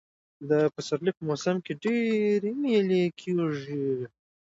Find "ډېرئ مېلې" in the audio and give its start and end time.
1.83-3.03